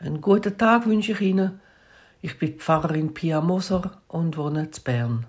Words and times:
Einen 0.00 0.20
guten 0.20 0.56
Tag 0.56 0.86
wünsche 0.86 1.10
ich 1.12 1.20
Ihnen. 1.20 1.60
Ich 2.20 2.38
bin 2.38 2.56
Pfarrerin 2.58 3.14
Pia 3.14 3.40
Moser 3.40 4.00
und 4.06 4.36
wohne 4.36 4.60
in 4.62 4.70
Bern. 4.84 5.26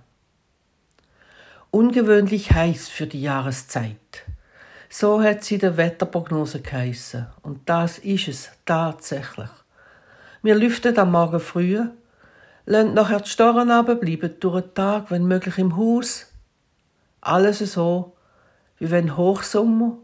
Ungewöhnlich 1.71 2.51
heiß 2.51 2.87
für 2.87 3.07
die 3.07 3.21
Jahreszeit. 3.21 4.25
So 4.87 5.23
hat 5.23 5.43
sie 5.43 5.57
der 5.57 5.75
Wetterprognose 5.75 6.61
geheissen. 6.61 7.25
Und 7.41 7.67
das 7.67 7.97
ist 7.97 8.27
es 8.27 8.49
tatsächlich. 8.65 9.49
Wir 10.43 10.53
lüften 10.53 10.97
am 10.99 11.11
Morgen 11.13 11.39
früh, 11.39 11.81
lassen 12.65 12.93
nachher 12.93 13.21
die 13.21 13.29
Storen 13.29 13.71
runter, 13.71 13.95
bleiben 13.95 14.35
durch 14.39 14.61
den 14.61 14.73
Tag, 14.75 15.09
wenn 15.09 15.25
möglich, 15.27 15.57
im 15.57 15.77
Haus. 15.77 16.31
Alles 17.21 17.57
so, 17.59 18.15
wie 18.77 18.91
wenn 18.91 19.17
Hochsommer, 19.17 19.97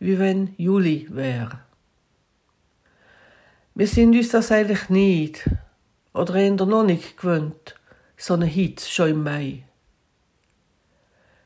wie 0.00 0.18
wenn 0.18 0.54
Juli 0.56 1.06
wäre. 1.08 1.67
Wir 3.78 3.86
sind 3.86 4.16
uns 4.16 4.30
das 4.30 4.50
eigentlich 4.50 4.88
nicht, 4.88 5.48
oder 6.12 6.34
eher 6.34 6.50
noch 6.50 6.82
nicht 6.82 7.16
gewöhnt, 7.16 7.76
so 8.16 8.34
eine 8.34 8.46
Hitze 8.46 8.90
schon 8.90 9.10
im 9.10 9.22
Mai. 9.22 9.62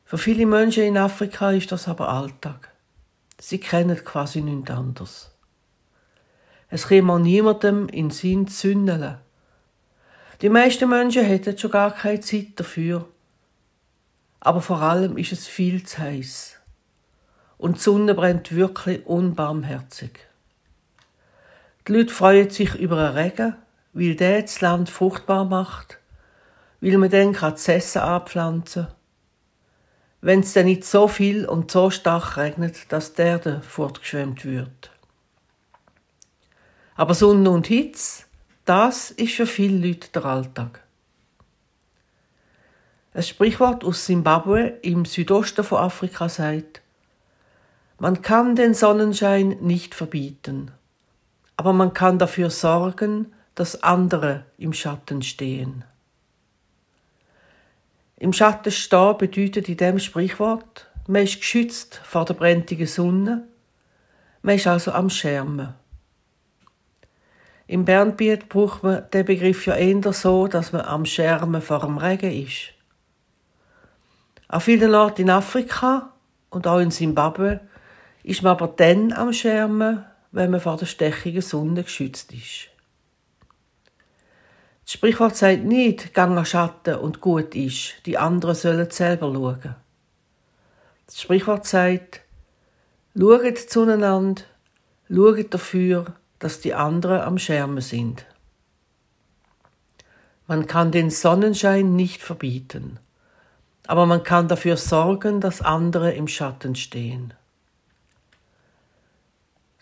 Für 0.03 0.17
viele 0.17 0.47
Menschen 0.47 0.81
in 0.81 0.97
Afrika 0.97 1.51
ist 1.51 1.71
das 1.71 1.87
aber 1.87 2.09
Alltag. 2.09 2.71
Sie 3.39 3.59
kennen 3.59 4.03
quasi 4.03 4.41
nichts 4.41 4.71
anderes. 4.71 5.31
Es 6.69 6.87
käme 6.87 7.19
niemandem 7.19 7.87
in 7.89 8.09
Sinn 8.09 8.47
zu 8.47 8.61
zündeln. 8.61 9.19
Die 10.41 10.49
meisten 10.49 10.89
Menschen 10.89 11.25
hätten 11.25 11.55
schon 11.55 11.69
gar 11.69 11.91
keine 11.91 12.21
Zeit 12.21 12.53
dafür. 12.55 13.07
Aber 14.39 14.61
vor 14.61 14.81
allem 14.81 15.17
ist 15.17 15.33
es 15.33 15.45
viel 15.45 15.83
zu 15.83 15.99
heiß. 15.99 16.57
Und 17.59 17.75
die 17.75 17.81
Sonne 17.81 18.15
brennt 18.15 18.55
wirklich 18.55 19.05
unbarmherzig. 19.05 20.32
Die 21.87 21.91
Leute 21.91 22.13
freuen 22.13 22.49
sich 22.49 22.75
über 22.75 22.97
einen 22.97 23.17
Regen, 23.17 23.55
weil 23.91 24.15
der 24.15 24.41
das 24.41 24.61
Land 24.61 24.89
fruchtbar 24.89 25.43
macht, 25.43 25.99
weil 26.79 26.97
man 26.97 27.09
dann 27.09 27.33
das 27.33 27.67
Essen 27.67 28.01
anpflanzen 28.01 28.85
kann. 28.85 28.95
Wenn 30.21 30.39
es 30.39 30.53
dann 30.53 30.65
nicht 30.65 30.85
so 30.85 31.09
viel 31.09 31.45
und 31.45 31.69
so 31.71 31.89
stark 31.89 32.37
regnet, 32.37 32.89
dass 32.93 33.13
der 33.13 33.25
Erde 33.25 33.61
fortgeschwemmt 33.67 34.45
wird. 34.45 34.91
Aber 36.95 37.13
Sonne 37.13 37.49
und 37.49 37.67
Hitze, 37.67 38.23
das 38.63 39.11
ist 39.11 39.33
für 39.33 39.47
viele 39.47 39.85
Leute 39.85 40.07
der 40.13 40.23
Alltag. 40.23 40.79
Ein 43.13 43.23
Sprichwort 43.23 43.83
aus 43.83 44.05
Simbabwe 44.05 44.77
im 44.83 45.03
Südosten 45.03 45.65
von 45.65 45.79
Afrika 45.79 46.29
sagt, 46.29 46.81
man 47.99 48.21
kann 48.21 48.55
den 48.55 48.73
Sonnenschein 48.73 49.57
nicht 49.59 49.93
verbieten 49.93 50.71
aber 51.57 51.73
man 51.73 51.93
kann 51.93 52.19
dafür 52.19 52.49
sorgen, 52.49 53.33
dass 53.55 53.83
andere 53.83 54.45
im 54.57 54.73
Schatten 54.73 55.21
stehen. 55.21 55.85
Im 58.17 58.33
Schatten 58.33 58.71
stehen 58.71 59.17
bedeutet 59.17 59.69
in 59.69 59.77
dem 59.77 59.99
Sprichwort, 59.99 60.89
man 61.07 61.23
ist 61.23 61.39
geschützt 61.39 61.99
vor 62.03 62.25
der 62.25 62.33
brennenden 62.35 62.87
Sonne, 62.87 63.47
man 64.41 64.55
ist 64.55 64.67
also 64.67 64.91
am 64.91 65.09
Schermen. 65.09 65.73
Im 67.67 67.85
Bernbiet 67.85 68.49
braucht 68.49 68.83
man 68.83 69.09
den 69.11 69.25
Begriff 69.25 69.65
ja 69.65 69.75
eher 69.75 70.13
so, 70.13 70.47
dass 70.47 70.73
man 70.73 70.81
am 70.81 71.05
Schermen 71.05 71.61
vor 71.61 71.79
dem 71.79 71.97
Regen 71.97 72.31
ist. 72.31 72.73
An 74.47 74.61
vielen 74.61 74.93
Orten 74.93 75.23
in 75.23 75.29
Afrika 75.29 76.13
und 76.49 76.67
auch 76.67 76.79
in 76.79 76.91
Simbabwe 76.91 77.61
ist 78.23 78.43
man 78.43 78.51
aber 78.51 78.67
dann 78.67 79.11
am 79.13 79.33
Schermen, 79.33 80.05
wenn 80.33 80.49
man 80.49 80.59
vor 80.59 80.77
der 80.77 80.87
stechigen 80.87 81.41
Sonne 81.41 81.83
geschützt 81.83 82.33
ist. 82.33 82.67
Das 84.83 84.93
Sprichwort 84.93 85.37
sagt 85.37 85.63
nicht, 85.63 86.13
gang 86.13 86.37
an 86.37 86.45
Schatten 86.45 86.95
und 86.95 87.21
gut 87.21 87.55
ist, 87.55 88.05
die 88.05 88.17
anderen 88.17 88.55
sollen 88.55 88.89
selber 88.89 89.31
schauen. 89.31 89.75
Das 91.05 91.21
Sprichwort 91.21 91.65
sagt, 91.67 92.21
schaut 93.17 93.57
zueinander, 93.59 94.41
schaut 95.07 95.53
dafür, 95.53 96.15
dass 96.39 96.59
die 96.59 96.73
anderen 96.73 97.21
am 97.21 97.37
Schermen 97.37 97.81
sind. 97.81 98.25
Man 100.47 100.65
kann 100.65 100.91
den 100.91 101.11
Sonnenschein 101.11 101.95
nicht 101.95 102.21
verbieten, 102.21 102.99
aber 103.85 104.07
man 104.07 104.23
kann 104.23 104.47
dafür 104.47 104.77
sorgen, 104.77 105.41
dass 105.41 105.61
andere 105.61 106.11
im 106.13 106.27
Schatten 106.27 106.75
stehen. 106.75 107.35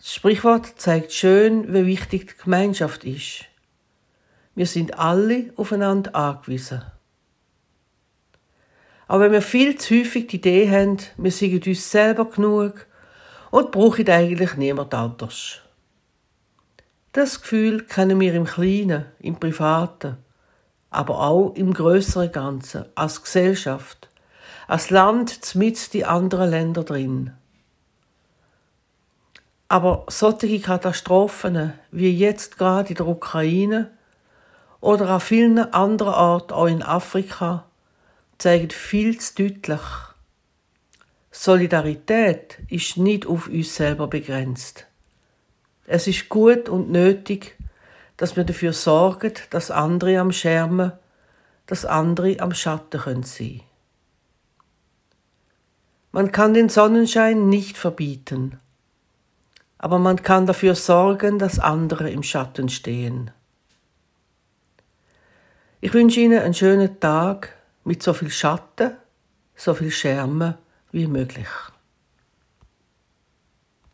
Das 0.02 0.14
Sprichwort 0.14 0.80
zeigt 0.80 1.12
schön, 1.12 1.72
wie 1.72 1.86
wichtig 1.86 2.26
die 2.26 2.42
Gemeinschaft 2.42 3.04
ist. 3.04 3.44
Wir 4.56 4.66
sind 4.66 4.98
alle 4.98 5.52
aufeinander 5.54 6.16
angewiesen. 6.16 6.82
Aber 9.06 9.20
wenn 9.20 9.32
wir 9.32 9.42
viel 9.42 9.78
zu 9.78 9.94
häufig 9.94 10.26
die 10.26 10.38
Idee 10.38 10.68
haben, 10.68 10.96
wir 11.16 11.30
sind 11.30 11.64
uns 11.68 11.88
selber 11.88 12.28
genug 12.28 12.86
und 13.52 13.70
brauchen 13.70 14.10
eigentlich 14.10 14.56
niemand 14.56 14.92
anders. 14.92 15.60
Das 17.12 17.40
Gefühl 17.40 17.84
kennen 17.84 18.18
wir 18.18 18.34
im 18.34 18.46
Kleinen, 18.46 19.04
im 19.20 19.38
Privaten, 19.38 20.16
aber 20.90 21.20
auch 21.20 21.54
im 21.54 21.72
größeren 21.72 22.32
Ganzen, 22.32 22.86
als 22.96 23.22
Gesellschaft, 23.22 24.08
als 24.66 24.90
Land 24.90 25.54
mit 25.54 25.94
die 25.94 26.04
anderen 26.04 26.50
Länder 26.50 26.82
drin. 26.82 27.34
Aber 29.72 30.04
solche 30.08 30.60
Katastrophen 30.60 31.72
wie 31.90 32.14
jetzt 32.14 32.58
gerade 32.58 32.90
in 32.90 32.94
der 32.96 33.08
Ukraine 33.08 33.90
oder 34.82 35.08
an 35.08 35.20
vielen 35.20 35.58
anderen 35.72 36.12
Orten, 36.12 36.52
auch 36.52 36.66
in 36.66 36.82
Afrika, 36.82 37.64
zeigen 38.36 38.68
viel 38.68 39.18
zu 39.18 39.34
deutlich, 39.34 39.80
Solidarität 41.30 42.58
ist 42.68 42.98
nicht 42.98 43.24
auf 43.24 43.48
uns 43.48 43.74
selber 43.74 44.08
begrenzt. 44.08 44.84
Es 45.86 46.06
ist 46.06 46.28
gut 46.28 46.68
und 46.68 46.90
nötig, 46.90 47.56
dass 48.18 48.36
wir 48.36 48.44
dafür 48.44 48.74
sorgen, 48.74 49.32
dass 49.48 49.70
andere 49.70 50.20
am 50.20 50.32
Schermen, 50.32 50.92
dass 51.64 51.86
andere 51.86 52.38
am 52.40 52.52
Schatten 52.52 53.00
können 53.00 53.22
sein. 53.22 53.62
Man 56.10 56.30
kann 56.30 56.52
den 56.52 56.68
Sonnenschein 56.68 57.48
nicht 57.48 57.78
verbieten, 57.78 58.58
aber 59.82 59.98
man 59.98 60.22
kann 60.22 60.46
dafür 60.46 60.76
sorgen, 60.76 61.40
dass 61.40 61.58
andere 61.58 62.08
im 62.08 62.22
Schatten 62.22 62.68
stehen. 62.68 63.32
Ich 65.80 65.92
wünsche 65.92 66.20
Ihnen 66.20 66.38
einen 66.38 66.54
schönen 66.54 67.00
Tag 67.00 67.56
mit 67.82 68.00
so 68.00 68.14
viel 68.14 68.30
Schatten, 68.30 68.92
so 69.56 69.74
viel 69.74 69.90
Schärme 69.90 70.58
wie 70.92 71.08
möglich. 71.08 71.48